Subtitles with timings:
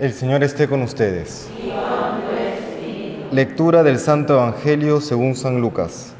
[0.00, 1.46] El Señor esté con ustedes.
[3.32, 6.14] Lectura del Santo Evangelio según San Lucas.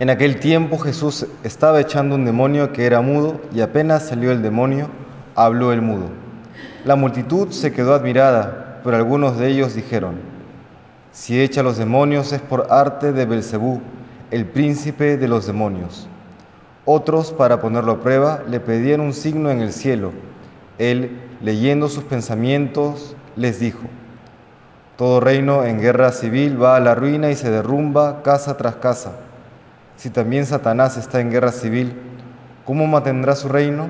[0.00, 4.42] En aquel tiempo Jesús estaba echando un demonio que era mudo y apenas salió el
[4.42, 4.88] demonio,
[5.36, 6.08] habló el mudo.
[6.84, 10.16] La multitud se quedó admirada, pero algunos de ellos dijeron:
[11.12, 13.80] Si echa los demonios es por arte de Belcebú,
[14.32, 16.08] el príncipe de los demonios.
[16.84, 20.10] Otros, para ponerlo a prueba, le pedían un signo en el cielo.
[20.78, 23.82] Él, leyendo sus pensamientos, les dijo,
[24.96, 29.12] Todo reino en guerra civil va a la ruina y se derrumba casa tras casa.
[29.96, 31.94] Si también Satanás está en guerra civil,
[32.64, 33.88] ¿cómo mantendrá su reino?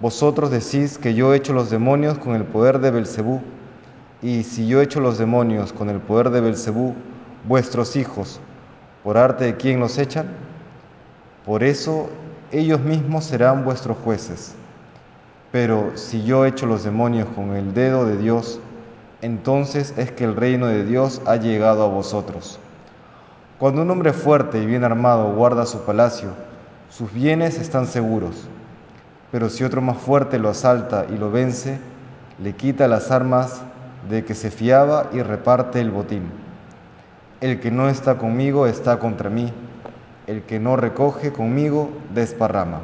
[0.00, 3.40] Vosotros decís que yo echo los demonios con el poder de Belcebú,
[4.22, 6.94] y si yo echo los demonios con el poder de Belcebú,
[7.48, 8.38] vuestros hijos,
[9.02, 10.45] ¿por arte de quién los echan?
[11.46, 12.08] Por eso
[12.50, 14.56] ellos mismos serán vuestros jueces.
[15.52, 18.58] Pero si yo echo los demonios con el dedo de Dios,
[19.22, 22.58] entonces es que el reino de Dios ha llegado a vosotros.
[23.60, 26.30] Cuando un hombre fuerte y bien armado guarda su palacio,
[26.90, 28.48] sus bienes están seguros.
[29.30, 31.78] Pero si otro más fuerte lo asalta y lo vence,
[32.42, 33.62] le quita las armas
[34.10, 36.24] de que se fiaba y reparte el botín.
[37.40, 39.52] El que no está conmigo está contra mí
[40.26, 42.80] el que no recoge conmigo desparrama.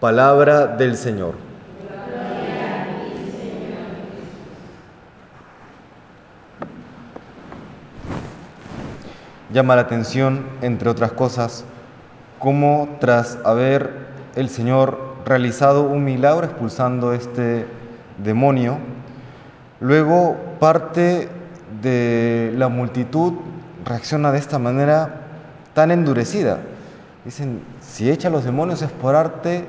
[0.00, 1.34] Palabra del Señor.
[9.52, 11.64] Llama la atención, entre otras cosas,
[12.38, 13.90] cómo tras haber
[14.34, 17.66] el Señor realizado un milagro expulsando este
[18.16, 18.78] demonio,
[19.80, 21.28] luego parte
[21.82, 23.34] de la multitud
[23.84, 25.21] reacciona de esta manera
[25.74, 26.58] tan endurecida.
[27.24, 29.64] Dicen, si echa los demonios es por arte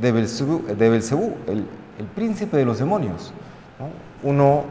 [0.00, 1.66] de Belcebú, el,
[2.14, 3.32] príncipe de los demonios.
[4.22, 4.64] Uno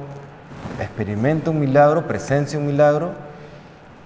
[0.80, 3.12] experimenta un milagro, presencia un milagro,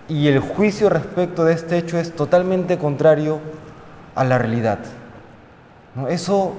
[0.07, 3.39] y el juicio respecto de este hecho es totalmente contrario
[4.13, 4.79] a la realidad.
[6.09, 6.53] Eso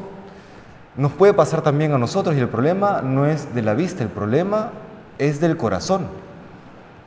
[0.97, 4.09] nos puede pasar también a nosotros y el problema no es de la vista, el
[4.09, 4.71] problema
[5.19, 6.09] es del corazón.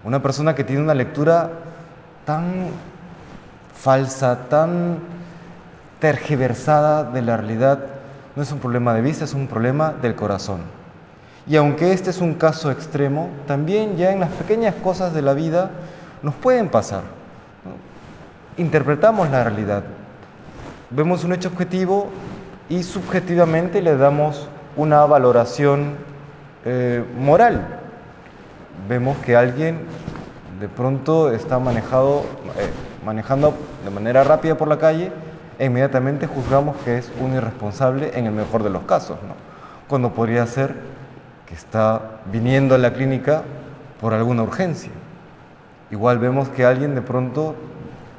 [0.03, 1.51] Una persona que tiene una lectura
[2.25, 2.67] tan
[3.81, 4.99] falsa, tan
[5.99, 7.79] tergiversada de la realidad,
[8.35, 10.61] no es un problema de vista, es un problema del corazón.
[11.47, 15.33] Y aunque este es un caso extremo, también ya en las pequeñas cosas de la
[15.33, 15.71] vida
[16.21, 17.01] nos pueden pasar.
[18.57, 19.83] Interpretamos la realidad,
[20.89, 22.09] vemos un hecho objetivo
[22.67, 25.95] y subjetivamente le damos una valoración
[26.65, 27.65] eh, moral.
[28.87, 29.79] Vemos que alguien
[30.59, 32.23] de pronto está manejado,
[32.57, 32.69] eh,
[33.05, 35.11] manejando de manera rápida por la calle
[35.57, 39.33] e inmediatamente juzgamos que es un irresponsable en el mejor de los casos, ¿no?
[39.87, 40.75] cuando podría ser
[41.47, 42.01] que está
[42.31, 43.41] viniendo a la clínica
[43.99, 44.91] por alguna urgencia.
[45.91, 47.55] Igual vemos que alguien de pronto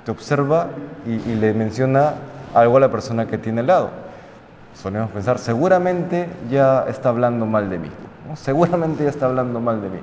[0.04, 0.68] te observa
[1.06, 2.14] y, le menciona
[2.54, 3.90] algo a la persona que tiene al lado.
[4.74, 7.88] Solemos pensar, seguramente ya está hablando mal de mí,
[8.34, 9.98] seguramente ya está hablando mal de mí.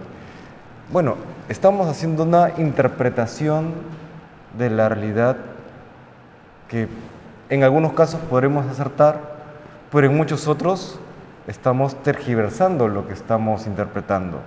[0.91, 1.15] Bueno,
[1.49, 3.73] estamos haciendo una interpretación
[4.57, 5.37] de la realidad
[6.67, 6.87] que
[7.49, 9.37] en algunos casos podremos acertar,
[9.91, 10.99] pero en muchos otros
[11.47, 14.41] estamos tergiversando lo que estamos interpretando.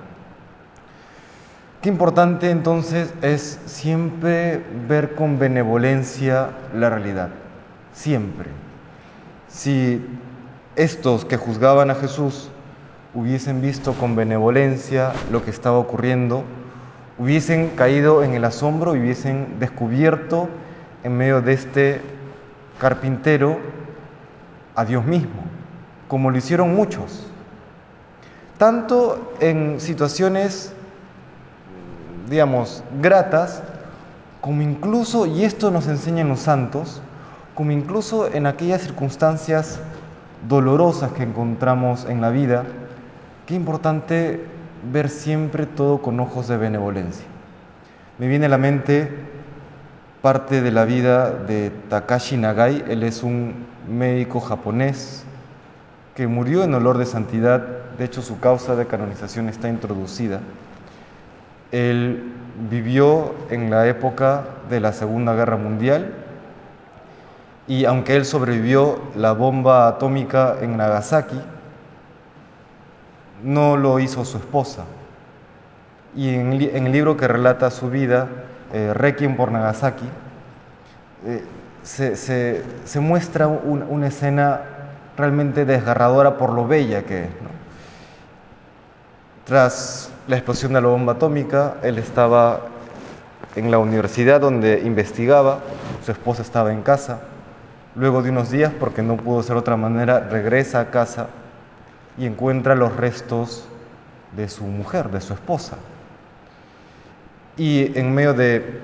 [1.80, 7.30] Qué importante entonces es siempre ver con benevolencia la realidad,
[7.94, 8.50] siempre.
[9.48, 10.04] Si
[10.76, 12.50] estos que juzgaban a Jesús
[13.14, 16.44] hubiesen visto con benevolencia lo que estaba ocurriendo,
[17.20, 20.48] hubiesen caído en el asombro y hubiesen descubierto
[21.04, 22.00] en medio de este
[22.78, 23.58] carpintero
[24.74, 25.42] a Dios mismo,
[26.08, 27.26] como lo hicieron muchos,
[28.56, 30.72] tanto en situaciones,
[32.30, 33.62] digamos, gratas,
[34.40, 37.02] como incluso, y esto nos enseñan los santos,
[37.54, 39.78] como incluso en aquellas circunstancias
[40.48, 42.64] dolorosas que encontramos en la vida,
[43.50, 44.46] Qué importante
[44.92, 47.26] ver siempre todo con ojos de benevolencia.
[48.18, 49.08] Me viene a la mente
[50.22, 52.84] parte de la vida de Takashi Nagai.
[52.88, 55.24] Él es un médico japonés
[56.14, 57.66] que murió en olor de santidad.
[57.98, 60.40] De hecho, su causa de canonización está introducida.
[61.72, 62.32] Él
[62.68, 66.12] vivió en la época de la Segunda Guerra Mundial
[67.66, 71.40] y aunque él sobrevivió la bomba atómica en Nagasaki,
[73.42, 74.84] no lo hizo su esposa.
[76.14, 78.28] Y en, el libro que relata su vida,
[78.72, 80.06] eh, Requiem por Nagasaki,
[81.26, 81.44] eh,
[81.82, 84.60] se, muestra una escena
[85.16, 87.30] realmente desgarradora por lo bella que es.
[89.46, 92.60] Tras la explosión de la bomba atómica, él estaba
[93.56, 95.58] en la universidad donde investigaba,
[96.04, 97.20] su esposa estaba en casa.
[97.96, 101.26] Luego de unos días, porque no pudo ser otra manera, regresa a casa
[102.20, 103.64] y encuentra los restos
[104.36, 105.78] de su mujer, de su esposa.
[107.56, 108.78] Y en medio de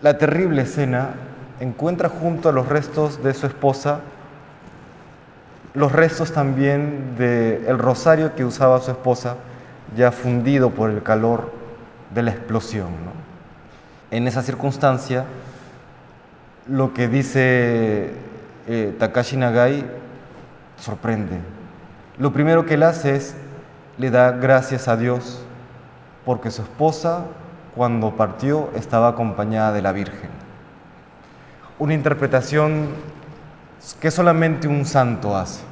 [0.00, 1.10] la terrible escena,
[1.60, 4.00] encuentra junto a los restos de su esposa
[5.74, 9.36] los restos también del rosario que usaba su esposa,
[9.94, 11.52] ya fundido por el calor
[12.14, 12.88] de la explosión.
[14.10, 15.26] En esa circunstancia,
[16.66, 18.10] lo que dice
[18.66, 19.84] eh, Takashi Nagai
[20.80, 21.40] sorprende.
[22.18, 23.34] Lo primero que él hace es,
[23.98, 25.42] le da gracias a Dios
[26.24, 27.24] porque su esposa,
[27.74, 30.30] cuando partió, estaba acompañada de la Virgen.
[31.78, 32.88] Una interpretación
[34.00, 35.62] que solamente un santo hace.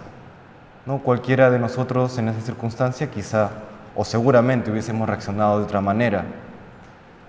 [0.87, 0.99] ¿no?
[0.99, 3.50] Cualquiera de nosotros en esa circunstancia quizá
[3.97, 6.25] o seguramente hubiésemos reaccionado de otra manera,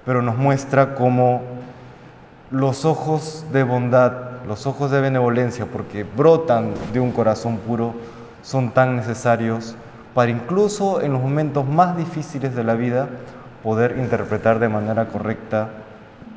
[0.06, 1.42] pero nos muestra cómo
[2.52, 4.14] los ojos de bondad,
[4.48, 7.96] los ojos de benevolencia, porque brotan de un corazón puro,
[8.46, 9.76] son tan necesarios
[10.14, 13.10] para incluso en los momentos más difíciles de la vida
[13.64, 15.70] poder interpretar de manera correcta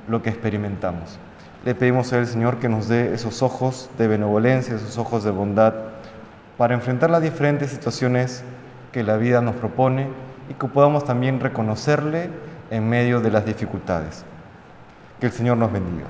[0.08, 1.19] lo que experimentamos.
[1.66, 5.75] Le pedimos al Señor que nos dé esos ojos de benevolencia, esos ojos de bondad,
[6.56, 8.43] para enfrentar las diferentes situaciones
[8.90, 10.08] que la vida nos propone
[10.49, 12.31] y que podamos también reconocerle
[12.70, 14.25] en medio de las dificultades.
[15.20, 16.06] Que el Señor nos bendiga.